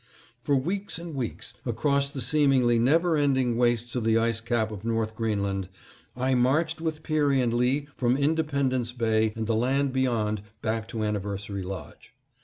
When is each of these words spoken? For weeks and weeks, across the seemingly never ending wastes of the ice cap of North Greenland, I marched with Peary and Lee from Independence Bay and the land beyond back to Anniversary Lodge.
For 0.39 0.55
weeks 0.55 0.97
and 0.97 1.13
weeks, 1.13 1.53
across 1.63 2.09
the 2.09 2.21
seemingly 2.21 2.79
never 2.79 3.15
ending 3.15 3.55
wastes 3.55 3.95
of 3.95 4.03
the 4.03 4.17
ice 4.17 4.41
cap 4.41 4.71
of 4.71 4.83
North 4.83 5.13
Greenland, 5.15 5.69
I 6.17 6.33
marched 6.33 6.81
with 6.81 7.03
Peary 7.03 7.39
and 7.39 7.53
Lee 7.53 7.85
from 7.95 8.17
Independence 8.17 8.93
Bay 8.93 9.31
and 9.35 9.45
the 9.45 9.53
land 9.53 9.93
beyond 9.93 10.41
back 10.63 10.87
to 10.87 11.03
Anniversary 11.03 11.61
Lodge. 11.61 12.15